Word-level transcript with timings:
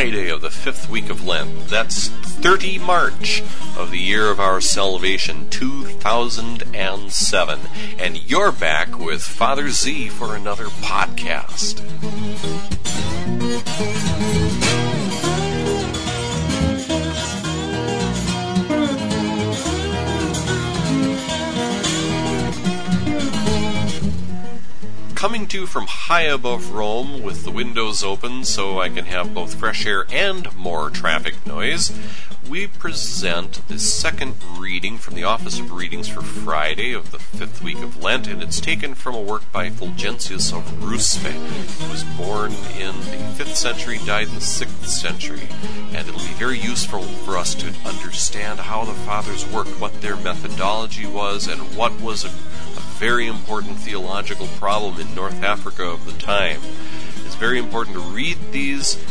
Friday 0.00 0.30
of 0.30 0.40
the 0.40 0.48
fifth 0.48 0.88
week 0.88 1.10
of 1.10 1.26
Lent. 1.26 1.68
That's 1.68 2.08
30 2.08 2.78
March 2.78 3.42
of 3.76 3.90
the 3.90 3.98
year 3.98 4.30
of 4.30 4.40
our 4.40 4.62
salvation, 4.62 5.50
2007. 5.50 7.60
And 7.98 8.30
you're 8.30 8.50
back 8.50 8.98
with 8.98 9.20
Father 9.20 9.68
Z 9.68 10.08
for 10.08 10.34
another 10.34 10.68
podcast. 10.68 12.69
Coming 25.20 25.46
to 25.46 25.60
you 25.60 25.66
from 25.66 25.86
high 25.86 26.22
above 26.22 26.70
Rome 26.70 27.20
with 27.22 27.44
the 27.44 27.50
windows 27.50 28.02
open 28.02 28.42
so 28.42 28.80
I 28.80 28.88
can 28.88 29.04
have 29.04 29.34
both 29.34 29.54
fresh 29.54 29.84
air 29.84 30.06
and 30.10 30.50
more 30.56 30.88
traffic 30.88 31.46
noise, 31.46 31.92
we 32.48 32.66
present 32.66 33.60
the 33.68 33.78
second 33.78 34.36
reading 34.58 34.96
from 34.96 35.16
the 35.16 35.24
Office 35.24 35.60
of 35.60 35.72
Readings 35.72 36.08
for 36.08 36.22
Friday 36.22 36.94
of 36.94 37.10
the 37.10 37.18
fifth 37.18 37.62
week 37.62 37.76
of 37.82 38.02
Lent, 38.02 38.28
and 38.28 38.42
it's 38.42 38.62
taken 38.62 38.94
from 38.94 39.14
a 39.14 39.20
work 39.20 39.42
by 39.52 39.68
Fulgentius 39.68 40.56
of 40.56 40.64
Ruspe, 40.82 41.32
who 41.32 41.92
was 41.92 42.02
born 42.16 42.52
in 42.78 42.96
the 43.00 43.34
fifth 43.36 43.56
century, 43.56 43.98
died 44.06 44.28
in 44.28 44.36
the 44.36 44.40
sixth 44.40 44.88
century, 44.88 45.48
and 45.92 46.08
it'll 46.08 46.14
be 46.14 46.34
very 46.38 46.58
useful 46.58 47.02
for 47.02 47.36
us 47.36 47.54
to 47.56 47.66
understand 47.84 48.58
how 48.58 48.86
the 48.86 48.94
fathers 48.94 49.46
worked, 49.52 49.78
what 49.78 50.00
their 50.00 50.16
methodology 50.16 51.06
was, 51.06 51.46
and 51.46 51.60
what 51.76 52.00
was 52.00 52.24
a 52.24 52.30
very 53.00 53.26
important 53.26 53.78
theological 53.78 54.46
problem 54.58 55.00
in 55.00 55.14
North 55.14 55.42
Africa 55.42 55.84
of 55.84 56.04
the 56.04 56.12
time. 56.20 56.60
It's 57.24 57.34
very 57.34 57.58
important 57.58 57.96
to 57.96 58.02
read 58.02 58.36
these 58.52 59.02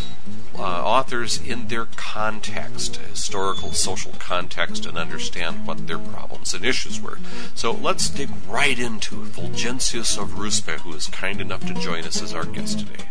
uh, 0.53 0.61
authors 0.61 1.41
in 1.41 1.69
their 1.69 1.87
context, 1.95 2.97
historical, 2.97 3.71
social 3.71 4.11
context, 4.19 4.85
and 4.85 4.95
understand 4.95 5.65
what 5.65 5.87
their 5.87 5.97
problems 5.97 6.53
and 6.53 6.63
issues 6.63 7.01
were. 7.01 7.17
So 7.55 7.71
let's 7.71 8.11
dig 8.11 8.29
right 8.47 8.77
into 8.77 9.23
Fulgentius 9.23 10.21
of 10.21 10.33
Ruspe, 10.33 10.81
who 10.81 10.93
is 10.93 11.07
kind 11.07 11.41
enough 11.41 11.65
to 11.65 11.73
join 11.73 12.03
us 12.03 12.21
as 12.21 12.31
our 12.31 12.45
guest 12.45 12.85
today. 12.85 13.05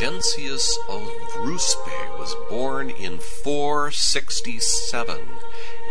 Fulgentius 0.00 0.78
of 0.88 1.02
Ruspe 1.36 2.18
was 2.18 2.34
born 2.48 2.88
in 2.88 3.18
467 3.18 5.20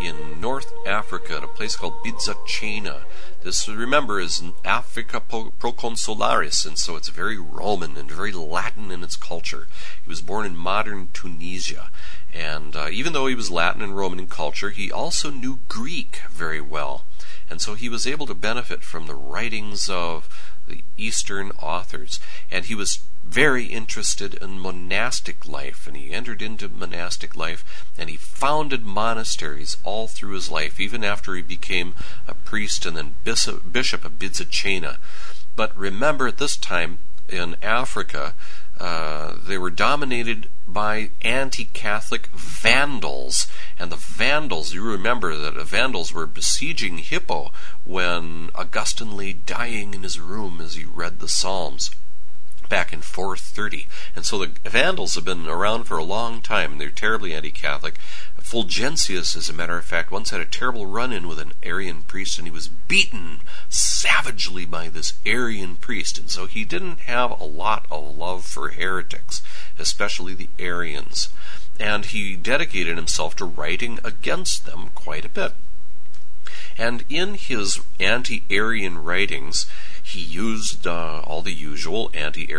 in 0.02 0.42
North 0.42 0.74
Africa 0.84 1.38
at 1.38 1.44
a 1.44 1.48
place 1.48 1.76
called 1.76 2.04
Byzacena. 2.04 3.04
This, 3.44 3.70
remember, 3.70 4.20
is 4.20 4.42
Africa 4.66 5.22
Proconsularis, 5.22 6.66
and 6.66 6.80
so 6.80 6.96
it's 6.96 7.10
very 7.10 7.38
Roman 7.38 7.98
and 7.98 8.10
very 8.10 8.32
Latin 8.32 8.90
in 8.90 9.04
its 9.04 9.16
culture. 9.16 9.68
He 10.04 10.10
was 10.10 10.22
born 10.22 10.48
in 10.48 10.58
modern 10.58 11.10
Tunisia. 11.14 11.92
And 12.34 12.76
uh, 12.76 12.88
even 12.92 13.14
though 13.14 13.28
he 13.28 13.36
was 13.36 13.52
Latin 13.52 13.84
and 13.84 13.96
Roman 13.96 14.18
in 14.18 14.28
culture, 14.28 14.72
he 14.72 14.92
also 14.92 15.30
knew 15.30 15.60
Greek 15.68 16.22
very 16.32 16.62
well. 16.62 17.04
And 17.48 17.62
so 17.62 17.76
he 17.76 17.90
was 17.90 18.08
able 18.08 18.26
to 18.26 18.34
benefit 18.34 18.82
from 18.82 19.06
the 19.06 19.14
writings 19.14 19.88
of 19.88 20.28
the 20.68 20.82
Eastern 20.98 21.52
authors. 21.52 22.20
And 22.50 22.66
he 22.66 22.74
was 22.74 23.04
very 23.30 23.66
interested 23.66 24.34
in 24.34 24.60
monastic 24.60 25.48
life, 25.48 25.86
and 25.86 25.96
he 25.96 26.12
entered 26.12 26.42
into 26.42 26.68
monastic 26.68 27.36
life, 27.36 27.86
and 27.96 28.10
he 28.10 28.18
founded 28.18 28.84
monasteries 28.84 29.78
all 29.84 30.08
through 30.08 30.34
his 30.34 30.50
life, 30.50 30.80
even 30.80 31.04
after 31.04 31.36
he 31.36 31.44
became 31.44 31.94
a 32.28 32.34
priest 32.34 32.88
and 32.88 32.98
then 32.98 33.14
bishop, 33.24 33.72
bishop 33.72 34.04
of 34.04 34.18
Byzacena. 34.18 34.98
But 35.56 35.78
remember, 35.78 36.28
at 36.28 36.40
this 36.40 36.58
time 36.58 36.98
in 37.28 37.56
Africa, 37.62 38.34
uh, 38.80 39.36
they 39.46 39.60
were 39.60 39.70
dominated 39.70 40.50
by 40.68 41.12
anti-Catholic 41.22 42.30
Vandals, 42.34 43.46
and 43.78 43.92
the 43.92 43.98
Vandals. 43.98 44.74
You 44.74 44.82
remember 44.82 45.36
that 45.36 45.54
the 45.54 45.64
Vandals 45.64 46.12
were 46.12 46.26
besieging 46.26 46.98
Hippo 46.98 47.52
when 47.86 48.50
Augustine 48.56 49.16
lay 49.16 49.34
dying 49.34 49.94
in 49.94 50.02
his 50.02 50.20
room 50.20 50.60
as 50.62 50.74
he 50.74 50.84
read 50.84 51.20
the 51.20 51.28
Psalms 51.28 51.92
back 52.70 52.94
in 52.94 53.02
430. 53.02 53.88
And 54.16 54.26
so 54.26 54.38
the 54.38 54.70
Vandals 54.70 55.16
have 55.16 55.26
been 55.26 55.48
around 55.48 55.86
for 55.86 55.98
a 55.98 56.04
long 56.04 56.42
time, 56.42 56.74
and 56.74 56.82
they're 56.82 56.90
terribly 56.90 57.34
anti 57.34 57.52
Catholic. 57.52 57.98
Fulgentius, 58.40 59.36
as 59.36 59.50
a 59.50 59.54
matter 59.54 59.78
of 59.78 59.86
fact, 59.86 60.12
once 60.12 60.30
had 60.30 60.40
a 60.40 60.46
terrible 60.46 60.86
run 60.86 61.12
in 61.12 61.28
with 61.28 61.40
an 61.40 61.54
Arian 61.62 62.04
priest, 62.04 62.38
and 62.38 62.48
he 62.48 62.52
was 62.52 62.68
beaten 62.68 63.42
savagely 63.70 64.66
by 64.66 64.88
this 64.88 65.14
Arian 65.26 65.76
priest. 65.76 66.18
And 66.18 66.30
so 66.30 66.46
he 66.46 66.64
didn't 66.64 67.02
have 67.02 67.32
a 67.32 67.44
lot 67.44 67.86
of 67.92 68.18
love 68.18 68.46
for 68.46 68.70
heretics, 68.70 69.42
especially 69.78 70.34
the 70.34 70.50
Arians. 70.58 71.30
And 71.80 72.06
he 72.06 72.36
dedicated 72.36 72.98
himself 72.98 73.36
to 73.38 73.46
writing 73.46 74.00
against 74.04 74.66
them 74.66 74.90
quite 74.96 75.26
a 75.26 75.30
bit. 75.30 75.54
And 76.78 77.04
in 77.10 77.36
his 77.36 77.82
anti 78.00 78.44
Arian 78.50 78.98
writings, 79.04 79.66
he 80.10 80.22
used 80.22 80.88
uh, 80.88 81.22
all 81.26 81.42
the 81.42 81.54
usual 81.54 82.10
anti 82.14 82.52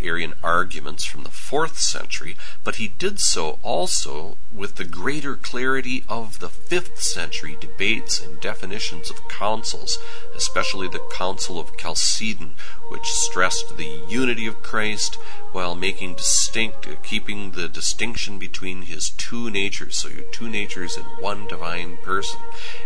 Arian 0.00 0.34
arguments 0.42 1.04
from 1.04 1.24
the 1.24 1.30
fourth 1.30 1.78
century, 1.78 2.36
but 2.64 2.76
he 2.76 2.88
did 2.88 3.18
so 3.20 3.58
also 3.62 4.36
with 4.52 4.76
the 4.76 4.84
greater 4.84 5.36
clarity 5.36 6.04
of 6.08 6.38
the 6.38 6.48
fifth 6.48 7.02
century 7.02 7.56
debates 7.60 8.20
and 8.20 8.40
definitions 8.40 9.10
of 9.10 9.28
councils, 9.28 9.98
especially 10.34 10.88
the 10.88 11.06
Council 11.12 11.58
of 11.58 11.76
Chalcedon, 11.78 12.54
which 12.88 13.06
stressed 13.06 13.76
the 13.76 14.02
unity 14.08 14.46
of 14.46 14.62
Christ 14.62 15.18
while 15.56 15.74
making 15.74 16.12
distinct, 16.12 16.86
keeping 17.02 17.52
the 17.52 17.66
distinction 17.66 18.38
between 18.38 18.82
his 18.82 19.08
two 19.08 19.48
natures. 19.48 19.96
So, 19.96 20.08
your 20.08 20.24
two 20.30 20.50
natures 20.50 20.98
in 20.98 21.04
one 21.04 21.46
divine 21.46 21.96
person. 22.02 22.40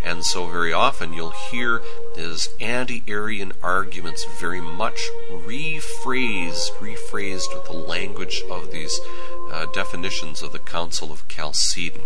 And 0.05 0.25
so, 0.25 0.47
very 0.47 0.73
often, 0.73 1.13
you'll 1.13 1.35
hear 1.51 1.83
his 2.15 2.49
anti 2.61 3.03
Arian 3.09 3.55
arguments 3.61 4.25
very 4.39 4.61
much 4.61 5.01
rephrased, 5.33 6.71
rephrased 6.79 7.53
with 7.53 7.65
the 7.65 7.73
language 7.73 8.41
of 8.49 8.71
these 8.71 9.01
uh, 9.51 9.67
definitions 9.75 10.41
of 10.41 10.53
the 10.53 10.61
Council 10.61 11.11
of 11.11 11.27
Chalcedon. 11.27 12.03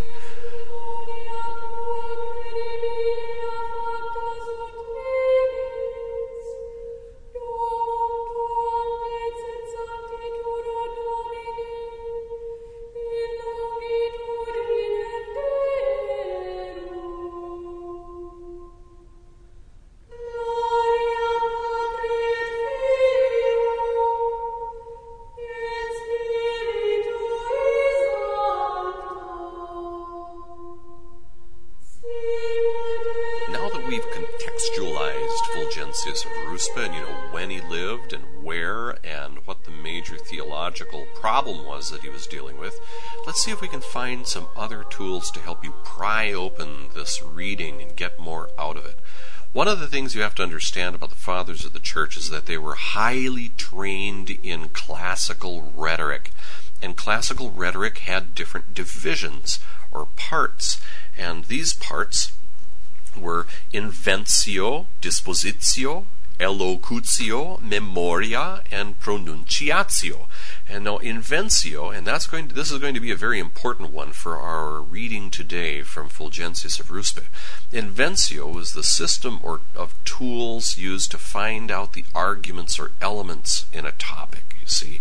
Problem 41.25 41.65
was 41.65 41.89
that 41.91 42.03
he 42.03 42.11
was 42.11 42.27
dealing 42.27 42.59
with. 42.59 42.79
Let's 43.27 43.43
see 43.43 43.51
if 43.51 43.63
we 43.63 43.69
can 43.69 43.81
find 43.81 44.27
some 44.27 44.47
other 44.55 44.85
tools 44.85 45.31
to 45.31 45.41
help 45.41 45.65
you 45.65 45.73
pry 45.83 46.31
open 46.35 46.91
this 46.95 47.23
reading 47.23 47.81
and 47.81 47.97
get 47.97 48.19
more 48.19 48.51
out 48.59 48.77
of 48.77 48.85
it. 48.85 48.99
One 49.55 49.67
of 49.67 49.81
the 49.81 49.87
things 49.87 50.15
you 50.15 50.21
have 50.21 50.35
to 50.35 50.43
understand 50.43 50.95
about 50.95 51.09
the 51.09 51.15
fathers 51.15 51.65
of 51.65 51.73
the 51.73 51.79
church 51.79 52.19
is 52.19 52.29
that 52.29 52.45
they 52.45 52.59
were 52.59 52.75
highly 52.75 53.53
trained 53.57 54.39
in 54.43 54.69
classical 54.75 55.73
rhetoric. 55.75 56.31
And 56.83 56.95
classical 56.95 57.51
rhetoric 57.51 58.01
had 58.01 58.35
different 58.35 58.75
divisions 58.75 59.61
or 59.91 60.09
parts. 60.17 60.79
And 61.17 61.45
these 61.45 61.73
parts 61.73 62.33
were 63.19 63.47
inventio, 63.73 64.89
dispositio, 65.01 66.05
elocutio, 66.39 67.59
memoria, 67.63 68.63
and 68.71 68.99
pronunciatio. 69.01 70.27
And 70.67 70.85
now 70.85 70.99
inventio, 70.99 71.95
and 71.95 72.07
that's 72.07 72.27
going 72.27 72.49
to, 72.49 72.55
this 72.55 72.71
is 72.71 72.79
going 72.79 72.95
to 72.95 73.01
be 73.01 73.11
a 73.11 73.17
very 73.17 73.39
important 73.39 73.93
one 73.93 74.13
for 74.13 74.39
our 74.39 74.81
reading 74.81 75.31
today 75.31 75.83
from 75.83 76.09
Fulgentius 76.09 76.81
of 76.81 76.89
Ruspe. 76.89 77.25
Inventio 77.71 78.53
was 78.53 78.73
the 78.73 78.83
system 78.83 79.41
or 79.43 79.61
of 79.77 79.95
tools 80.05 80.79
used 80.79 81.11
to 81.11 81.19
find 81.19 81.71
out 81.71 81.93
the 81.93 82.05
arguments 82.15 82.79
or 82.79 82.93
elements 83.03 83.67
in 83.73 83.85
a 83.85 83.93
topic, 83.93 84.57
you 84.61 84.67
see. 84.67 85.01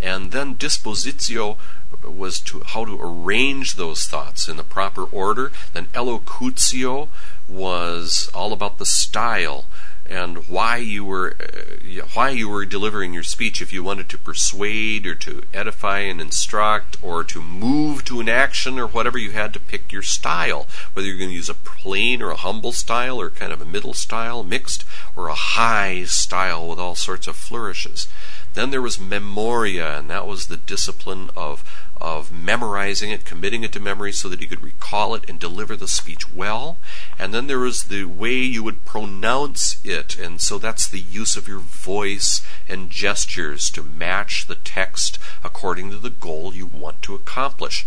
And 0.00 0.30
then 0.30 0.56
dispositio 0.56 1.58
was 2.04 2.38
to 2.40 2.62
how 2.64 2.84
to 2.84 2.98
arrange 3.00 3.74
those 3.74 4.06
thoughts 4.06 4.48
in 4.48 4.56
the 4.56 4.64
proper 4.64 5.04
order. 5.04 5.50
Then 5.72 5.88
elocutio 5.94 7.08
was 7.48 8.30
all 8.32 8.52
about 8.52 8.78
the 8.78 8.86
style 8.86 9.66
and 10.10 10.48
why 10.48 10.76
you 10.76 11.04
were 11.04 11.36
uh, 11.40 12.04
why 12.14 12.30
you 12.30 12.48
were 12.48 12.66
delivering 12.66 13.14
your 13.14 13.22
speech 13.22 13.62
if 13.62 13.72
you 13.72 13.82
wanted 13.84 14.08
to 14.08 14.18
persuade 14.18 15.06
or 15.06 15.14
to 15.14 15.42
edify 15.54 16.00
and 16.00 16.20
instruct 16.20 16.96
or 17.00 17.22
to 17.22 17.40
move 17.40 18.04
to 18.04 18.18
an 18.18 18.28
action 18.28 18.78
or 18.78 18.88
whatever 18.88 19.16
you 19.16 19.30
had 19.30 19.54
to 19.54 19.60
pick 19.60 19.92
your 19.92 20.02
style. 20.02 20.66
Whether 20.92 21.06
you're 21.06 21.16
going 21.16 21.30
to 21.30 21.36
use 21.36 21.48
a 21.48 21.54
plain 21.54 22.20
or 22.20 22.30
a 22.30 22.36
humble 22.36 22.72
style 22.72 23.20
or 23.20 23.30
kind 23.30 23.52
of 23.52 23.62
a 23.62 23.64
middle 23.64 23.94
style 23.94 24.42
mixed 24.42 24.84
or 25.14 25.28
a 25.28 25.34
high 25.34 26.04
style 26.04 26.66
with 26.66 26.80
all 26.80 26.96
sorts 26.96 27.28
of 27.28 27.36
flourishes. 27.36 28.08
Then 28.54 28.70
there 28.70 28.82
was 28.82 28.98
memoria 28.98 29.96
and 29.96 30.10
that 30.10 30.26
was 30.26 30.46
the 30.46 30.56
discipline 30.56 31.30
of 31.36 31.62
of 32.00 32.32
memorizing 32.32 33.10
it, 33.10 33.24
committing 33.24 33.62
it 33.62 33.72
to 33.72 33.80
memory 33.80 34.12
so 34.12 34.28
that 34.28 34.40
he 34.40 34.46
could 34.46 34.62
recall 34.62 35.14
it 35.14 35.28
and 35.28 35.38
deliver 35.38 35.76
the 35.76 35.88
speech 35.88 36.32
well. 36.32 36.78
And 37.18 37.34
then 37.34 37.46
there 37.46 37.64
is 37.66 37.84
the 37.84 38.04
way 38.04 38.34
you 38.34 38.62
would 38.62 38.84
pronounce 38.84 39.78
it, 39.84 40.18
and 40.18 40.40
so 40.40 40.58
that's 40.58 40.88
the 40.88 41.00
use 41.00 41.36
of 41.36 41.46
your 41.46 41.58
voice 41.58 42.40
and 42.68 42.90
gestures 42.90 43.70
to 43.70 43.82
match 43.82 44.46
the 44.46 44.54
text 44.54 45.18
according 45.44 45.90
to 45.90 45.98
the 45.98 46.10
goal 46.10 46.54
you 46.54 46.66
want 46.66 47.02
to 47.02 47.14
accomplish. 47.14 47.86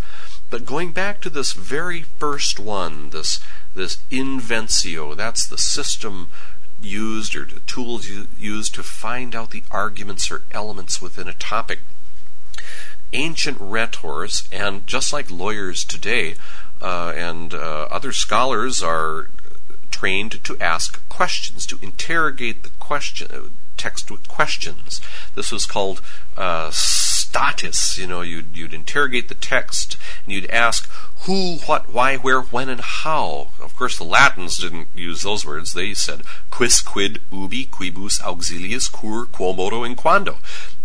But 0.49 0.65
going 0.65 0.91
back 0.91 1.19
to 1.21 1.31
this 1.31 1.53
very 1.53 2.03
first 2.03 2.59
one, 2.59 3.09
this 3.09 3.39
this 3.73 3.97
inventio, 4.11 5.17
that's 5.17 5.47
the 5.47 5.57
system 5.57 6.29
used 6.79 7.35
or 7.35 7.45
the 7.45 7.61
tools 7.61 8.07
you 8.07 8.27
used 8.37 8.75
to 8.75 8.83
find 8.83 9.35
out 9.35 9.49
the 9.49 9.63
arguments 9.71 10.29
or 10.29 10.43
elements 10.51 11.01
within 11.01 11.27
a 11.27 11.33
topic 11.33 11.79
ancient 13.13 13.59
rhetors, 13.59 14.47
and 14.51 14.85
just 14.87 15.13
like 15.13 15.31
lawyers 15.31 15.83
today, 15.83 16.35
uh, 16.81 17.13
and 17.15 17.53
uh, 17.53 17.87
other 17.89 18.11
scholars 18.11 18.83
are 18.83 19.29
trained 19.91 20.43
to 20.43 20.57
ask 20.59 21.07
questions, 21.09 21.65
to 21.65 21.79
interrogate 21.81 22.63
the 22.63 22.69
question 22.79 23.27
uh, 23.31 23.47
text 23.77 24.09
with 24.09 24.27
questions. 24.27 25.01
This 25.35 25.51
was 25.51 25.65
called 25.65 26.01
uh, 26.37 26.71
stasis. 26.71 27.97
You 27.97 28.07
know, 28.07 28.21
you'd, 28.21 28.55
you'd 28.55 28.73
interrogate 28.73 29.27
the 29.27 29.35
text 29.35 29.97
and 30.25 30.33
you'd 30.33 30.49
ask 30.49 30.89
who, 31.21 31.57
what, 31.65 31.89
why, 31.89 32.17
where, 32.17 32.41
when, 32.41 32.69
and 32.69 32.81
how. 32.81 33.49
Of 33.61 33.75
course, 33.75 33.97
the 33.97 34.03
Latins 34.03 34.57
didn't 34.57 34.87
use 34.95 35.21
those 35.21 35.45
words. 35.45 35.73
They 35.73 35.93
said 35.93 36.23
quis, 36.49 36.81
quid, 36.81 37.21
ubi, 37.31 37.65
quibus, 37.65 38.21
auxiliis, 38.21 38.91
cur, 38.91 39.25
quomodo, 39.25 39.85
and 39.85 39.97
quando. 39.97 40.37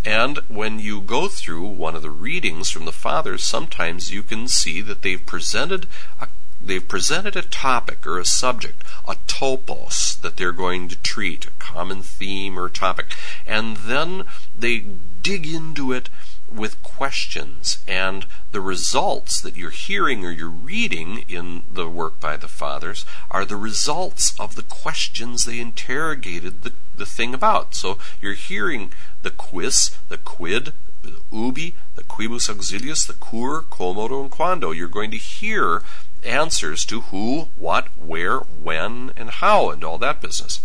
And 0.05 0.39
when 0.49 0.79
you 0.79 1.01
go 1.01 1.29
through 1.29 1.67
one 1.67 1.95
of 1.95 2.03
the 2.03 2.11
readings 2.11 2.71
from 2.71 2.85
the 2.85 2.93
fathers, 2.93 3.45
sometimes 3.45 4.13
you 4.13 4.23
can 4.23 4.49
see 4.49 4.81
that 4.81 5.03
they've 5.03 5.25
presented 5.25 5.87
a 6.21 6.29
they've 6.61 6.89
presented 6.89 7.37
a 7.37 7.43
topic 7.43 8.05
or 8.07 8.19
a 8.19 8.25
subject, 8.25 8.83
a 9.07 9.15
topos 9.27 10.21
that 10.21 10.37
they're 10.37 10.53
going 10.53 10.89
to 10.89 10.97
treat, 10.97 11.47
a 11.47 11.51
common 11.59 12.03
theme 12.03 12.59
or 12.59 12.69
topic, 12.69 13.15
and 13.47 13.77
then 13.77 14.25
they 14.59 14.85
dig 15.23 15.47
into 15.47 15.93
it 15.93 16.09
with 16.53 16.83
questions 16.83 17.79
and 17.87 18.27
the 18.53 18.61
results 18.61 19.41
that 19.41 19.57
you're 19.57 19.71
hearing 19.71 20.25
or 20.25 20.31
you're 20.31 20.49
reading 20.49 21.25
in 21.29 21.63
the 21.73 21.89
work 21.89 22.19
by 22.21 22.37
the 22.37 22.49
fathers 22.49 23.05
are 23.31 23.45
the 23.45 23.57
results 23.57 24.39
of 24.39 24.55
the 24.55 24.63
questions 24.63 25.45
they 25.45 25.61
interrogated 25.61 26.63
the, 26.63 26.73
the 26.97 27.07
thing 27.07 27.35
about. 27.35 27.75
So 27.75 27.99
you're 28.21 28.35
hearing 28.35 28.93
the 29.23 29.31
quis 29.31 29.97
the 30.09 30.19
quid 30.19 30.73
the 31.03 31.21
ubi 31.31 31.75
the 31.95 32.03
quibus 32.03 32.49
auxiliis 32.49 33.07
the 33.07 33.13
cur 33.15 33.63
quomodo 33.63 34.23
and 34.23 34.31
quando. 34.31 34.73
You're 34.73 34.89
going 34.89 35.11
to 35.13 35.19
hear 35.19 35.83
answers 36.25 36.85
to 36.87 37.03
who 37.03 37.49
what 37.57 37.89
where 37.97 38.39
when 38.39 39.13
and 39.17 39.31
how 39.31 39.71
and 39.71 39.85
all 39.85 39.99
that 39.99 40.21
business. 40.21 40.63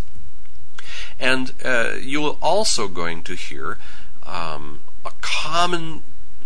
And 1.19 1.53
uh, 1.63 1.93
you're 2.01 2.37
also 2.41 2.87
going 2.87 3.23
to 3.23 3.35
hear 3.35 3.77
um, 4.25 4.81
a 5.05 5.11
common 5.21 6.03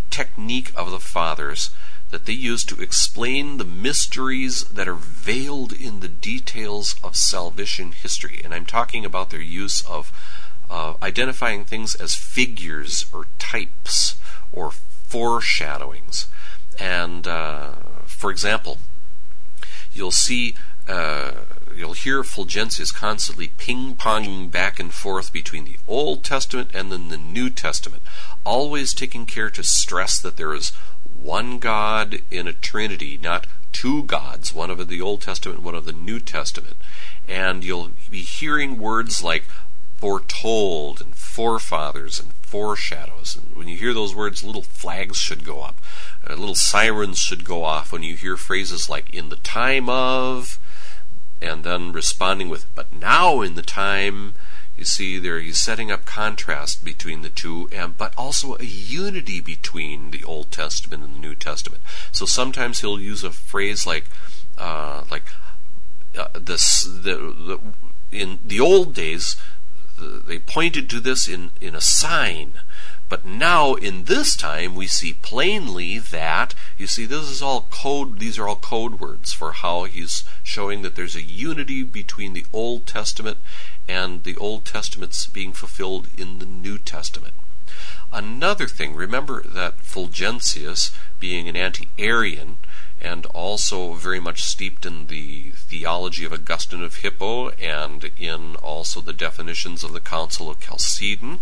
technique 0.09 0.71
of 0.75 0.91
the 0.91 0.99
fathers 0.99 1.69
that 2.09 2.25
they 2.25 2.33
use 2.33 2.63
to 2.63 2.81
explain 2.81 3.57
the 3.57 3.65
mysteries 3.65 4.63
that 4.65 4.87
are 4.87 4.95
veiled 4.95 5.73
in 5.73 5.99
the 5.99 6.07
details 6.07 6.95
of 7.03 7.15
salvation 7.15 7.91
history. 7.91 8.41
And 8.43 8.53
I'm 8.53 8.65
talking 8.65 9.03
about 9.03 9.29
their 9.29 9.41
use 9.41 9.81
of 9.81 10.11
uh, 10.69 10.93
identifying 11.01 11.65
things 11.65 11.95
as 11.95 12.15
figures 12.15 13.05
or 13.13 13.27
types 13.39 14.15
or 14.51 14.71
foreshadowings. 14.71 16.27
And 16.79 17.27
uh, 17.27 17.73
for 18.05 18.31
example, 18.31 18.77
you'll 19.93 20.11
see 20.11 20.55
uh, 20.87 21.31
you'll 21.75 21.93
hear 21.93 22.23
Fulgentius 22.23 22.93
constantly 22.93 23.51
ping-ponging 23.57 24.51
back 24.51 24.79
and 24.79 24.93
forth 24.93 25.31
between 25.33 25.65
the 25.65 25.77
Old 25.87 26.23
Testament 26.23 26.71
and 26.73 26.91
then 26.91 27.09
the 27.09 27.17
New 27.17 27.49
Testament, 27.49 28.03
always 28.43 28.93
taking 28.93 29.25
care 29.25 29.49
to 29.49 29.63
stress 29.63 30.19
that 30.19 30.37
there 30.37 30.53
is 30.53 30.71
one 31.21 31.59
God 31.59 32.21
in 32.31 32.47
a 32.47 32.53
Trinity, 32.53 33.19
not 33.21 33.47
two 33.71 34.03
gods, 34.03 34.53
one 34.53 34.69
of 34.69 34.87
the 34.87 35.01
Old 35.01 35.21
Testament, 35.21 35.61
one 35.61 35.75
of 35.75 35.85
the 35.85 35.93
New 35.93 36.19
Testament. 36.19 36.77
And 37.27 37.63
you'll 37.63 37.91
be 38.09 38.21
hearing 38.21 38.77
words 38.77 39.23
like 39.23 39.43
foretold 39.97 41.01
and 41.01 41.15
forefathers 41.15 42.19
and 42.19 42.33
foreshadows. 42.33 43.35
And 43.35 43.55
when 43.55 43.67
you 43.67 43.77
hear 43.77 43.93
those 43.93 44.15
words, 44.15 44.43
little 44.43 44.61
flags 44.61 45.17
should 45.17 45.43
go 45.43 45.61
up. 45.61 45.75
Uh, 46.27 46.35
little 46.35 46.55
sirens 46.55 47.19
should 47.19 47.43
go 47.43 47.63
off 47.63 47.91
when 47.91 48.03
you 48.03 48.15
hear 48.15 48.37
phrases 48.37 48.89
like 48.89 49.13
in 49.13 49.29
the 49.29 49.37
time 49.37 49.89
of, 49.89 50.59
and 51.41 51.63
then 51.63 51.91
responding 51.91 52.49
with, 52.49 52.65
but 52.75 52.91
now 52.93 53.41
in 53.41 53.55
the 53.55 53.61
time, 53.61 54.33
you 54.77 54.85
see 54.85 55.17
there 55.17 55.39
he's 55.39 55.59
setting 55.59 55.91
up 55.91 56.05
contrast 56.05 56.83
between 56.83 57.21
the 57.21 57.29
two, 57.29 57.67
and 57.71 57.97
but 57.97 58.13
also 58.15 58.55
a 58.57 58.63
unity 58.63 59.39
between 59.39 60.11
the 60.11 60.23
Old 60.23 60.51
Testament 60.51 61.03
and 61.03 61.15
the 61.15 61.19
New 61.19 61.35
Testament. 61.35 61.81
So 62.11 62.25
sometimes 62.25 62.81
he'll 62.81 62.99
use 62.99 63.23
a 63.23 63.31
phrase 63.31 63.87
like, 63.87 64.05
uh, 64.57 65.03
like 65.09 65.25
uh, 66.17 66.27
this, 66.39 66.83
the, 66.83 67.17
the, 67.17 67.59
in 68.11 68.39
the 68.45 68.59
old 68.59 68.93
days, 68.93 69.35
they 69.99 70.39
pointed 70.39 70.89
to 70.89 70.99
this 70.99 71.27
in, 71.27 71.51
in 71.59 71.73
a 71.73 71.81
sign 71.81 72.53
but 73.09 73.25
now 73.25 73.73
in 73.75 74.03
this 74.03 74.35
time 74.35 74.75
we 74.75 74.87
see 74.87 75.13
plainly 75.13 75.97
that 75.97 76.53
you 76.77 76.87
see 76.87 77.05
this 77.05 77.29
is 77.29 77.41
all 77.41 77.67
code 77.69 78.19
these 78.19 78.37
are 78.37 78.47
all 78.47 78.55
code 78.55 78.99
words 78.99 79.31
for 79.31 79.51
how 79.53 79.85
he's 79.85 80.23
showing 80.43 80.81
that 80.81 80.95
there's 80.95 81.15
a 81.15 81.23
unity 81.23 81.83
between 81.83 82.33
the 82.33 82.45
Old 82.51 82.85
Testament 82.85 83.37
and 83.87 84.23
the 84.23 84.35
Old 84.37 84.65
Testament's 84.65 85.25
being 85.27 85.53
fulfilled 85.53 86.07
in 86.17 86.39
the 86.39 86.45
New 86.45 86.77
Testament. 86.77 87.33
Another 88.11 88.67
thing, 88.67 88.95
remember 88.95 89.43
that 89.43 89.79
Fulgentius, 89.79 90.91
being 91.19 91.49
an 91.49 91.55
anti 91.55 91.89
Arian, 91.97 92.57
and 93.01 93.25
also 93.27 93.93
very 93.93 94.19
much 94.19 94.43
steeped 94.43 94.85
in 94.85 95.07
the 95.07 95.51
theology 95.51 96.25
of 96.25 96.33
Augustine 96.33 96.83
of 96.83 96.95
Hippo 96.95 97.49
and 97.51 98.09
in 98.17 98.55
also 98.57 99.01
the 99.01 99.13
definitions 99.13 99.83
of 99.83 99.93
the 99.93 99.99
Council 99.99 100.49
of 100.49 100.59
Chalcedon, 100.59 101.39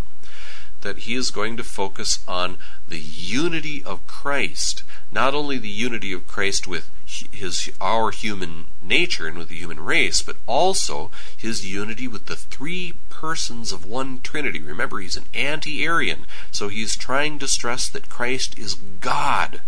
that 0.86 1.00
he 1.00 1.16
is 1.16 1.32
going 1.32 1.58
to 1.58 1.64
focus 1.64 2.20
on 2.28 2.58
the 2.88 3.00
unity 3.00 3.84
of 3.84 4.06
Christ, 4.06 4.84
not 5.12 5.34
only 5.34 5.58
the 5.58 5.68
unity 5.68 6.14
of 6.14 6.28
Christ 6.28 6.68
with 6.68 6.90
his 7.32 7.72
our 7.82 8.12
human 8.12 8.66
nature 8.82 9.28
and 9.28 9.38
with 9.38 9.50
the 9.50 9.56
human 9.56 9.80
race, 9.80 10.22
but 10.22 10.38
also 10.48 11.10
his 11.36 11.66
unity 11.66 12.08
with 12.08 12.28
the 12.28 12.36
three 12.36 12.94
persons 13.10 13.72
of 13.72 13.86
one 13.86 14.20
Trinity. 14.22 14.62
Remember, 14.62 15.00
he's 15.00 15.18
an 15.18 15.26
anti-Arian, 15.34 16.26
so 16.52 16.68
he's 16.68 16.96
trying 16.96 17.40
to 17.40 17.48
stress 17.48 17.90
that 17.90 18.10
Christ 18.10 18.58
is 18.60 18.76
God 18.76 19.62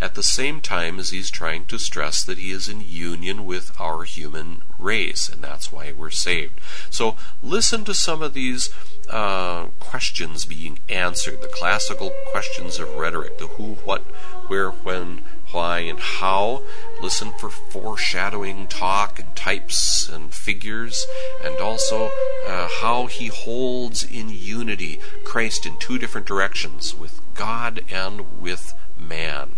at 0.00 0.14
the 0.14 0.22
same 0.22 0.60
time 0.60 0.98
as 0.98 1.10
he's 1.10 1.30
trying 1.30 1.66
to 1.66 1.78
stress 1.78 2.24
that 2.24 2.38
he 2.38 2.50
is 2.50 2.68
in 2.68 2.80
union 2.80 3.44
with 3.44 3.72
our 3.78 4.04
human 4.04 4.62
race, 4.78 5.28
and 5.28 5.42
that's 5.42 5.70
why 5.70 5.92
we're 5.92 6.10
saved. 6.10 6.58
So 6.88 7.16
listen 7.42 7.84
to 7.84 7.94
some 7.94 8.22
of 8.22 8.32
these 8.32 8.70
uh, 9.10 9.66
questions 9.78 10.46
being 10.46 10.78
answered, 10.88 11.42
the 11.42 11.48
classical 11.48 12.12
questions 12.30 12.78
of 12.78 12.94
rhetoric, 12.94 13.38
the 13.38 13.46
who, 13.46 13.74
what, 13.84 14.02
where, 14.46 14.70
when, 14.70 15.22
why, 15.50 15.80
and 15.80 16.00
how. 16.00 16.62
Listen 17.00 17.32
for 17.38 17.50
foreshadowing 17.50 18.68
talk 18.68 19.18
and 19.18 19.34
types 19.36 20.08
and 20.08 20.32
figures, 20.32 21.04
and 21.44 21.58
also 21.58 22.10
uh, 22.46 22.68
how 22.80 23.06
he 23.06 23.26
holds 23.26 24.02
in 24.04 24.30
unity 24.30 25.00
Christ 25.24 25.66
in 25.66 25.76
two 25.76 25.98
different 25.98 26.26
directions, 26.26 26.94
with 26.94 27.20
God 27.34 27.84
and 27.90 28.40
with 28.40 28.74
man. 28.98 29.56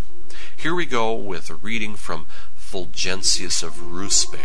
Here 0.62 0.76
we 0.76 0.87
go 0.87 1.12
with 1.12 1.50
a 1.50 1.57
reading 1.57 1.97
from 1.97 2.26
Fulgentius 2.57 3.64
of 3.64 3.81
Ruspe, 3.81 4.38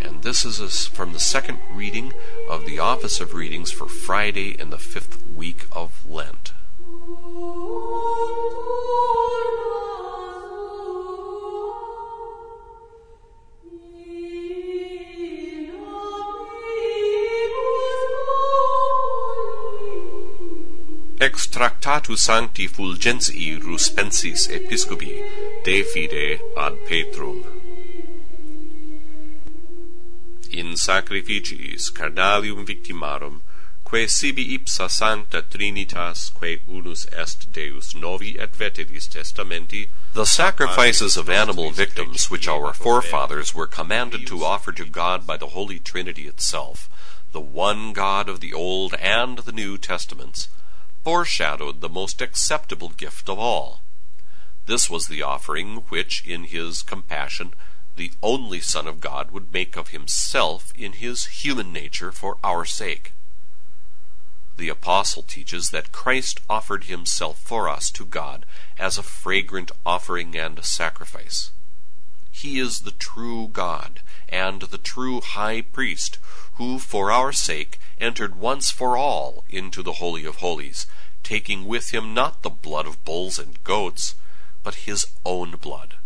and 0.00 0.22
this 0.22 0.44
is 0.44 0.86
from 0.86 1.12
the 1.12 1.18
second 1.18 1.58
reading 1.72 2.12
of 2.48 2.64
the 2.64 2.78
Office 2.78 3.20
of 3.20 3.34
Readings 3.34 3.72
for 3.72 3.88
Friday 3.88 4.50
in 4.56 4.70
the 4.70 4.78
fifth 4.78 5.26
week 5.26 5.64
of 5.72 6.08
Lent. 6.08 6.52
Tractatu 21.88 22.18
sancti 22.18 22.68
Fulgentii 22.68 23.62
Ruspensis 23.62 24.46
Episcopi 24.50 25.24
de 25.64 25.82
fide 25.82 26.38
ad 26.54 26.74
Petrum. 26.86 27.46
In 30.50 30.74
sacrificiis 30.74 31.90
carnalium 31.90 32.66
victimarum, 32.66 33.40
quae 33.84 34.06
sibi 34.06 34.58
ipsa 34.58 34.90
sancta 34.90 35.40
trinitas, 35.40 36.30
quae 36.34 36.58
unus 36.68 37.06
est 37.06 37.50
Deus 37.54 37.94
novi 37.94 38.38
et 38.38 38.54
veteris 38.54 39.08
testamenti, 39.08 39.88
the 40.12 40.26
sacrifices 40.26 41.16
of 41.16 41.30
animal 41.30 41.70
victims 41.70 42.30
which 42.30 42.46
our 42.46 42.74
forefathers 42.74 43.54
were 43.54 43.66
commanded 43.66 44.26
to 44.26 44.44
offer 44.44 44.72
to 44.72 44.84
God 44.84 45.26
by 45.26 45.38
the 45.38 45.54
Holy 45.56 45.78
Trinity 45.78 46.26
itself, 46.26 46.90
the 47.32 47.40
one 47.40 47.94
God 47.94 48.28
of 48.28 48.40
the 48.40 48.52
Old 48.52 48.92
and 49.00 49.38
the 49.38 49.52
New 49.52 49.78
Testaments, 49.78 50.48
foreshadowed 51.04 51.80
the 51.80 51.88
most 51.88 52.20
acceptable 52.20 52.90
gift 52.90 53.28
of 53.28 53.38
all. 53.38 53.80
This 54.66 54.90
was 54.90 55.06
the 55.06 55.22
offering 55.22 55.76
which, 55.88 56.24
in 56.26 56.44
his 56.44 56.82
compassion, 56.82 57.54
the 57.96 58.12
only 58.22 58.60
Son 58.60 58.86
of 58.86 59.00
God 59.00 59.30
would 59.30 59.52
make 59.52 59.76
of 59.76 59.88
himself 59.88 60.72
in 60.76 60.92
his 60.92 61.26
human 61.26 61.72
nature 61.72 62.12
for 62.12 62.36
our 62.44 62.64
sake. 62.64 63.12
The 64.56 64.68
Apostle 64.68 65.22
teaches 65.22 65.70
that 65.70 65.92
Christ 65.92 66.40
offered 66.50 66.84
himself 66.84 67.38
for 67.38 67.68
us 67.68 67.90
to 67.92 68.04
God 68.04 68.44
as 68.78 68.98
a 68.98 69.02
fragrant 69.02 69.70
offering 69.86 70.36
and 70.36 70.64
sacrifice. 70.64 71.50
He 72.30 72.58
is 72.58 72.80
the 72.80 72.90
true 72.90 73.48
God 73.48 74.00
and 74.28 74.62
the 74.62 74.78
true 74.78 75.20
high 75.20 75.62
priest, 75.62 76.18
who 76.54 76.78
for 76.78 77.10
our 77.10 77.32
sake 77.32 77.78
entered 78.00 78.36
once 78.36 78.70
for 78.70 78.96
all 78.96 79.44
into 79.48 79.82
the 79.82 79.94
Holy 79.94 80.24
of 80.24 80.36
Holies, 80.36 80.86
taking 81.22 81.66
with 81.66 81.90
him 81.90 82.14
not 82.14 82.42
the 82.42 82.50
blood 82.50 82.86
of 82.86 83.04
bulls 83.04 83.38
and 83.38 83.62
goats, 83.64 84.14
but 84.62 84.86
his 84.86 85.06
own 85.24 85.52
blood. 85.52 85.96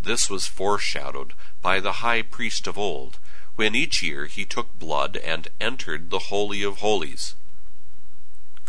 This 0.00 0.30
was 0.30 0.46
foreshadowed 0.46 1.34
by 1.62 1.80
the 1.80 2.00
high 2.04 2.22
priest 2.22 2.66
of 2.66 2.78
old, 2.78 3.18
when 3.56 3.74
each 3.74 4.02
year 4.02 4.26
he 4.26 4.44
took 4.44 4.78
blood 4.78 5.16
and 5.18 5.48
entered 5.60 6.10
the 6.10 6.30
Holy 6.30 6.62
of 6.62 6.78
Holies. 6.78 7.34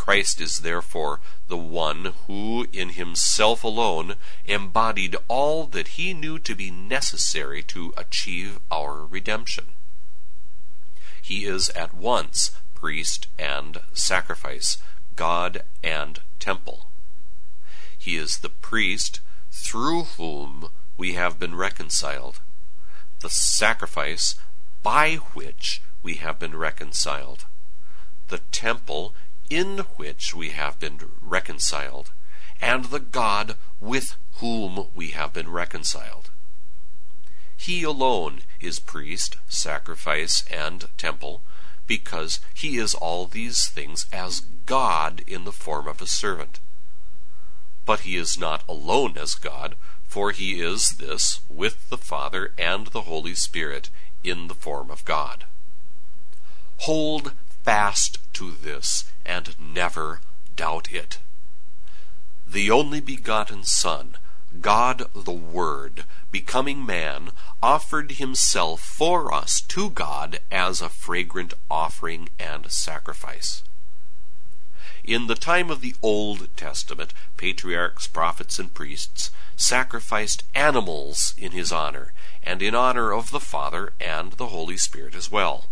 Christ 0.03 0.41
is 0.41 0.62
therefore 0.62 1.20
the 1.48 1.55
one 1.55 2.13
who 2.25 2.65
in 2.74 2.89
himself 2.89 3.63
alone 3.63 4.15
embodied 4.46 5.15
all 5.27 5.67
that 5.67 5.89
he 5.89 6.12
knew 6.15 6.39
to 6.39 6.55
be 6.55 6.72
necessary 6.72 7.62
to 7.70 7.93
achieve 7.96 8.58
our 8.72 9.05
redemption. 9.05 9.75
He 11.22 11.46
is 11.46 11.70
at 11.70 11.93
once 11.93 12.50
priest 12.74 13.27
and 13.38 13.79
sacrifice, 13.93 14.79
God 15.15 15.63
and 15.84 16.20
temple. 16.39 16.88
He 17.96 18.15
is 18.15 18.39
the 18.39 18.50
priest 18.50 19.20
through 19.51 20.05
whom 20.17 20.70
we 20.98 21.13
have 21.13 21.38
been 21.38 21.53
reconciled, 21.53 22.39
the 23.20 23.29
sacrifice 23.29 24.34
by 24.81 25.17
which 25.36 25.79
we 26.01 26.15
have 26.15 26.39
been 26.39 26.58
reconciled, 26.58 27.46
the 28.29 28.39
temple 28.51 29.13
in 29.51 29.79
which 29.98 30.34
we 30.34 30.51
have 30.51 30.79
been 30.79 30.98
reconciled, 31.22 32.13
and 32.62 32.86
the 32.86 33.01
God 33.01 33.58
with 33.81 34.15
whom 34.36 34.88
we 34.96 35.10
have 35.10 35.34
been 35.34 35.50
reconciled. 35.50 36.29
He 37.58 37.84
alone 37.84 38.43
is 38.62 38.79
priest, 38.79 39.36
sacrifice, 39.50 40.46
and 40.50 40.88
temple, 40.98 41.41
because 41.86 42.39
he 42.53 42.77
is 42.77 42.93
all 42.93 43.25
these 43.25 43.67
things 43.67 44.05
as 44.13 44.39
God 44.65 45.22
in 45.27 45.43
the 45.43 45.51
form 45.51 45.86
of 45.86 46.01
a 46.01 46.08
servant. 46.08 46.62
But 47.86 48.01
he 48.01 48.15
is 48.15 48.38
not 48.38 48.63
alone 48.70 49.17
as 49.17 49.36
God, 49.36 49.75
for 50.08 50.31
he 50.31 50.62
is 50.62 50.91
this 50.91 51.41
with 51.50 51.89
the 51.89 51.98
Father 51.98 52.53
and 52.58 52.88
the 52.88 53.01
Holy 53.01 53.36
Spirit 53.36 53.89
in 54.24 54.48
the 54.48 54.55
form 54.55 54.89
of 54.89 55.03
God. 55.03 55.43
Hold 56.77 57.34
fast 57.63 58.18
to 58.34 58.51
this 58.51 59.06
and 59.25 59.56
never 59.60 60.22
doubt 60.56 60.91
it. 60.91 61.20
The 62.48 62.70
only 62.70 63.00
begotten 63.00 63.63
Son, 63.63 64.18
God 64.60 65.03
the 65.13 65.32
Word, 65.32 66.06
becoming 66.32 66.86
man, 66.86 67.32
offered 67.63 68.13
himself 68.13 68.82
for 68.82 69.34
us 69.34 69.62
to 69.62 69.89
God 69.89 70.39
as 70.51 70.82
a 70.82 70.89
fragrant 70.89 71.53
offering 71.70 72.30
and 72.39 72.70
sacrifice. 72.70 73.63
In 75.03 75.27
the 75.27 75.36
time 75.36 75.72
of 75.72 75.82
the 75.82 75.96
Old 76.01 76.56
Testament, 76.56 77.13
patriarchs, 77.38 78.08
prophets, 78.08 78.60
and 78.60 78.74
priests 78.74 79.32
sacrificed 79.56 80.44
animals 80.53 81.34
in 81.38 81.53
his 81.53 81.72
honor, 81.72 82.13
and 82.44 82.62
in 82.62 82.75
honor 82.75 83.12
of 83.12 83.32
the 83.32 83.39
Father 83.39 83.94
and 84.00 84.34
the 84.34 84.48
Holy 84.48 84.77
Spirit 84.77 85.15
as 85.15 85.32
well. 85.32 85.65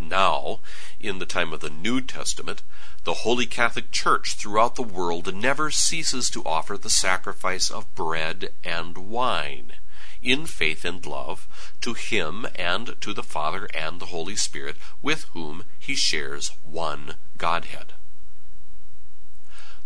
Now, 0.00 0.60
in 0.98 1.18
the 1.18 1.26
time 1.26 1.52
of 1.52 1.60
the 1.60 1.68
New 1.68 2.00
Testament, 2.00 2.62
the 3.04 3.20
Holy 3.22 3.44
Catholic 3.44 3.90
Church 3.92 4.34
throughout 4.34 4.74
the 4.74 4.82
world 4.82 5.34
never 5.34 5.70
ceases 5.70 6.30
to 6.30 6.44
offer 6.44 6.78
the 6.78 6.88
sacrifice 6.88 7.70
of 7.70 7.94
bread 7.94 8.54
and 8.64 8.96
wine, 8.96 9.74
in 10.22 10.46
faith 10.46 10.86
and 10.86 11.04
love, 11.04 11.46
to 11.82 11.92
Him 11.92 12.46
and 12.54 12.98
to 13.02 13.12
the 13.12 13.22
Father 13.22 13.66
and 13.74 14.00
the 14.00 14.06
Holy 14.06 14.36
Spirit, 14.36 14.78
with 15.02 15.24
whom 15.34 15.64
He 15.78 15.94
shares 15.94 16.52
one 16.64 17.16
Godhead. 17.36 17.92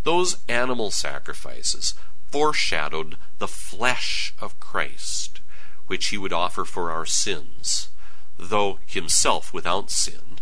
Those 0.05 0.37
animal 0.49 0.93
sacrifices 0.93 1.95
foreshadowed 2.31 3.17
the 3.39 3.49
flesh 3.49 4.33
of 4.41 4.61
Christ, 4.61 5.41
which 5.89 6.07
He 6.07 6.19
would 6.19 6.33
offer 6.33 6.65
for 6.65 6.93
our 6.93 7.05
sins 7.05 7.89
though 8.39 8.79
himself 8.87 9.53
without 9.53 9.91
sin, 9.91 10.39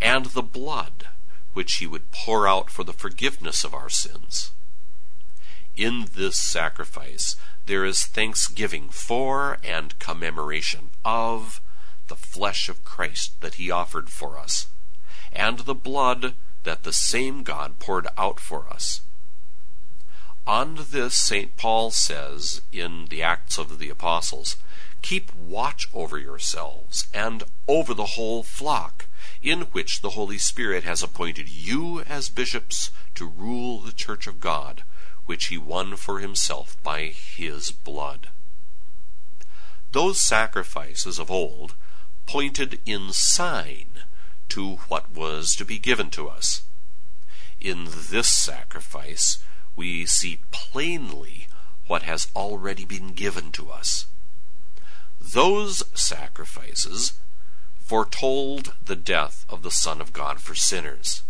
and 0.00 0.26
the 0.26 0.42
blood 0.42 1.08
which 1.52 1.74
he 1.74 1.86
would 1.86 2.10
pour 2.10 2.46
out 2.46 2.70
for 2.70 2.84
the 2.84 2.92
forgiveness 2.92 3.64
of 3.64 3.74
our 3.74 3.88
sins. 3.88 4.50
In 5.76 6.08
this 6.14 6.36
sacrifice 6.36 7.36
there 7.66 7.84
is 7.84 8.04
thanksgiving 8.04 8.88
for 8.88 9.58
and 9.64 9.98
commemoration 9.98 10.90
of 11.04 11.60
the 12.08 12.16
flesh 12.16 12.68
of 12.68 12.84
Christ 12.84 13.40
that 13.40 13.54
he 13.54 13.70
offered 13.70 14.10
for 14.10 14.38
us, 14.38 14.68
and 15.32 15.60
the 15.60 15.74
blood 15.74 16.34
that 16.62 16.84
the 16.84 16.92
same 16.92 17.42
God 17.42 17.78
poured 17.78 18.06
out 18.16 18.40
for 18.40 18.68
us. 18.68 19.00
On 20.46 20.78
this, 20.90 21.16
St. 21.16 21.56
Paul 21.56 21.90
says 21.90 22.62
in 22.70 23.06
the 23.06 23.22
Acts 23.22 23.58
of 23.58 23.78
the 23.78 23.90
Apostles, 23.90 24.56
Keep 25.02 25.34
watch 25.34 25.88
over 25.94 26.18
yourselves 26.18 27.06
and 27.14 27.44
over 27.68 27.94
the 27.94 28.14
whole 28.16 28.42
flock, 28.42 29.06
in 29.42 29.62
which 29.72 30.00
the 30.00 30.10
Holy 30.10 30.38
Spirit 30.38 30.84
has 30.84 31.02
appointed 31.02 31.48
you 31.48 32.00
as 32.02 32.28
bishops 32.28 32.90
to 33.14 33.26
rule 33.26 33.80
the 33.80 33.92
church 33.92 34.26
of 34.26 34.40
God, 34.40 34.84
which 35.26 35.46
he 35.46 35.58
won 35.58 35.96
for 35.96 36.20
himself 36.20 36.76
by 36.82 37.06
his 37.06 37.70
blood. 37.70 38.28
Those 39.92 40.20
sacrifices 40.20 41.18
of 41.18 41.30
old 41.30 41.74
pointed 42.26 42.80
in 42.84 43.12
sign 43.12 43.86
to 44.48 44.76
what 44.88 45.10
was 45.10 45.54
to 45.56 45.64
be 45.64 45.78
given 45.78 46.10
to 46.10 46.28
us. 46.28 46.62
In 47.60 47.88
this 48.10 48.28
sacrifice, 48.28 49.38
we 49.74 50.06
see 50.06 50.40
plainly 50.50 51.48
what 51.86 52.02
has 52.02 52.28
already 52.34 52.84
been 52.84 53.12
given 53.12 53.52
to 53.52 53.70
us. 53.70 54.06
Those 55.32 55.82
sacrifices 55.92 57.14
foretold 57.78 58.74
the 58.84 58.96
death 58.96 59.44
of 59.48 59.62
the 59.62 59.70
Son 59.70 60.00
of 60.00 60.12
God 60.12 60.40
for 60.40 60.54
sinners. 60.54 61.22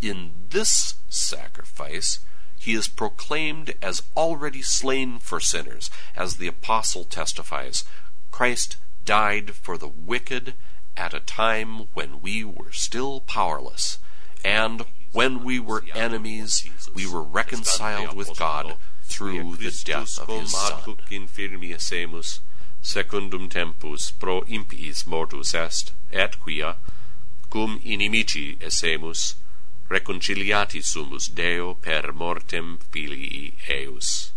In 0.00 0.32
this 0.50 0.94
sacrifice, 1.08 2.18
he 2.58 2.74
is 2.74 2.88
proclaimed 2.88 3.74
as 3.80 4.02
already 4.16 4.62
slain 4.62 5.18
for 5.20 5.38
sinners, 5.38 5.90
as 6.16 6.36
the 6.36 6.48
apostle 6.48 7.04
testifies. 7.04 7.84
Christ 8.30 8.76
died 9.04 9.54
for 9.54 9.78
the 9.78 9.88
wicked 9.88 10.54
at 10.96 11.14
a 11.14 11.20
time 11.20 11.86
when 11.94 12.20
we 12.20 12.42
were 12.42 12.72
still 12.72 13.20
powerless, 13.20 13.98
and 14.44 14.84
when 15.12 15.44
we 15.44 15.60
were 15.60 15.84
enemies, 15.94 16.68
we 16.94 17.06
were 17.06 17.22
reconciled 17.22 18.14
with 18.14 18.36
God 18.36 18.74
through 19.04 19.56
the 19.56 19.70
death 19.84 20.18
of 20.18 20.28
his 20.28 20.52
Son. 20.52 20.96
secundum 22.84 23.48
tempus 23.48 24.10
pro 24.20 24.42
impiis 24.58 25.06
mortus 25.06 25.54
est, 25.54 25.92
et 26.12 26.36
quia, 26.44 26.76
cum 27.48 27.80
inimici 27.82 28.46
essemus, 28.60 29.34
reconciliati 29.88 30.82
sumus 30.82 31.28
Deo 31.40 31.74
per 31.74 32.12
mortem 32.12 32.78
filii 32.92 33.54
eius. 33.78 34.34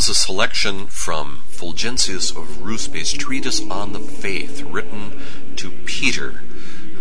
Was 0.00 0.08
a 0.08 0.14
selection 0.14 0.86
from 0.86 1.42
Fulgentius 1.50 2.34
of 2.34 2.62
Ruspe's 2.62 3.12
treatise 3.12 3.60
on 3.68 3.92
the 3.92 3.98
faith, 3.98 4.62
written 4.62 5.20
to 5.56 5.70
Peter. 5.84 6.42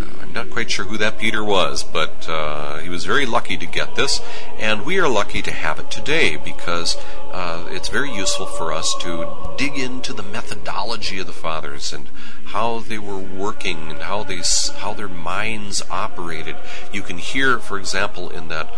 Uh, 0.01 0.21
I'm 0.21 0.33
not 0.33 0.49
quite 0.49 0.69
sure 0.69 0.83
who 0.83 0.97
that 0.97 1.17
Peter 1.17 1.41
was, 1.41 1.81
but 1.81 2.27
uh, 2.27 2.79
he 2.79 2.89
was 2.89 3.05
very 3.05 3.25
lucky 3.25 3.57
to 3.57 3.65
get 3.65 3.95
this, 3.95 4.19
and 4.57 4.85
we 4.85 4.99
are 4.99 5.07
lucky 5.07 5.41
to 5.43 5.51
have 5.51 5.79
it 5.79 5.89
today 5.89 6.35
because 6.35 6.97
uh, 7.31 7.67
it's 7.69 7.87
very 7.87 8.13
useful 8.13 8.45
for 8.45 8.73
us 8.73 8.93
to 8.99 9.55
dig 9.57 9.77
into 9.77 10.11
the 10.11 10.21
methodology 10.21 11.19
of 11.19 11.27
the 11.27 11.31
fathers 11.31 11.93
and 11.93 12.09
how 12.47 12.79
they 12.79 12.99
were 12.99 13.17
working 13.17 13.91
and 13.91 14.01
how 14.01 14.25
they 14.25 14.41
how 14.79 14.93
their 14.93 15.07
minds 15.07 15.81
operated. 15.89 16.57
You 16.91 17.03
can 17.03 17.17
hear, 17.17 17.59
for 17.59 17.79
example, 17.79 18.29
in 18.29 18.49
that 18.49 18.69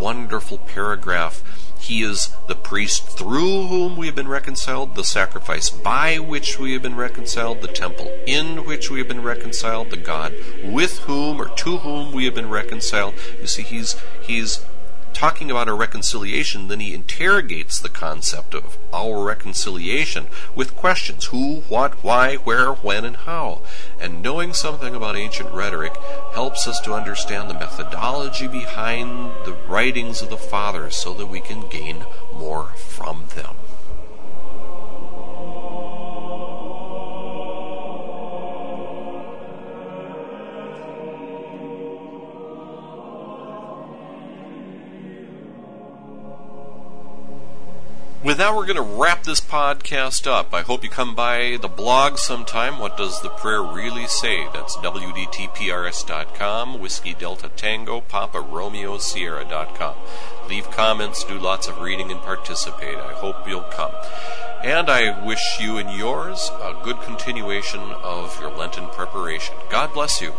wonderful 0.00 0.56
paragraph 0.56 1.42
he 1.86 2.02
is 2.02 2.30
the 2.48 2.54
priest 2.54 3.08
through 3.08 3.66
whom 3.66 3.96
we 3.96 4.06
have 4.06 4.14
been 4.14 4.28
reconciled, 4.28 4.94
the 4.94 5.04
sacrifice 5.04 5.70
by 5.70 6.18
which 6.18 6.58
we 6.58 6.72
have 6.72 6.82
been 6.82 6.96
reconciled, 6.96 7.60
the 7.60 7.68
temple 7.68 8.12
in 8.26 8.64
which 8.64 8.90
we 8.90 8.98
have 8.98 9.08
been 9.08 9.22
reconciled, 9.22 9.90
the 9.90 9.96
God 9.96 10.34
with 10.64 10.98
whom 11.00 11.40
or 11.40 11.48
to 11.48 11.78
whom 11.78 12.12
we 12.12 12.24
have 12.24 12.34
been 12.34 12.50
reconciled. 12.50 13.14
You 13.40 13.46
see, 13.46 13.62
he's 13.62 13.96
he's 14.20 14.64
talking 15.16 15.50
about 15.50 15.66
our 15.66 15.74
reconciliation, 15.74 16.68
then 16.68 16.78
he 16.78 16.92
interrogates 16.92 17.80
the 17.80 17.88
concept 17.88 18.54
of 18.54 18.76
our 18.92 19.24
reconciliation 19.24 20.26
with 20.54 20.76
questions 20.76 21.26
who, 21.26 21.62
what, 21.68 22.04
why, 22.04 22.36
where, 22.36 22.72
when, 22.72 23.06
and 23.06 23.16
how. 23.16 23.62
And 23.98 24.20
knowing 24.20 24.52
something 24.52 24.94
about 24.94 25.16
ancient 25.16 25.50
rhetoric 25.52 25.96
helps 26.34 26.68
us 26.68 26.80
to 26.80 26.92
understand 26.92 27.48
the 27.48 27.54
methodology 27.54 28.46
behind 28.46 29.30
the 29.46 29.56
writings 29.66 30.20
of 30.20 30.28
the 30.28 30.36
fathers 30.36 30.96
so 30.96 31.14
that 31.14 31.26
we 31.26 31.40
can 31.40 31.66
gain 31.68 32.04
more 32.34 32.66
from 32.76 33.24
them. 33.34 33.56
With 48.26 48.38
that, 48.38 48.56
we're 48.56 48.66
going 48.66 48.74
to 48.74 48.82
wrap 48.82 49.22
this 49.22 49.38
podcast 49.38 50.26
up. 50.26 50.52
I 50.52 50.62
hope 50.62 50.82
you 50.82 50.90
come 50.90 51.14
by 51.14 51.58
the 51.62 51.68
blog 51.68 52.18
sometime. 52.18 52.80
What 52.80 52.96
does 52.96 53.22
the 53.22 53.28
prayer 53.28 53.62
really 53.62 54.08
say? 54.08 54.48
That's 54.52 54.74
WDTPRS.com, 54.78 56.80
Whiskey 56.80 57.14
Delta 57.14 57.48
Tango, 57.50 58.00
Papa 58.00 58.40
Romeo 58.40 58.98
Sierra.com. 58.98 59.94
Leave 60.48 60.68
comments, 60.72 61.22
do 61.22 61.38
lots 61.38 61.68
of 61.68 61.78
reading, 61.78 62.10
and 62.10 62.20
participate. 62.20 62.96
I 62.96 63.12
hope 63.12 63.46
you'll 63.46 63.62
come. 63.62 63.92
And 64.64 64.90
I 64.90 65.24
wish 65.24 65.60
you 65.60 65.76
and 65.76 65.96
yours 65.96 66.50
a 66.60 66.76
good 66.82 67.00
continuation 67.02 67.78
of 67.78 68.40
your 68.40 68.50
Lenten 68.50 68.88
preparation. 68.88 69.54
God 69.70 69.92
bless 69.92 70.20
you. 70.20 70.34